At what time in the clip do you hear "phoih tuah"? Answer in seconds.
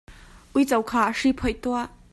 1.39-1.87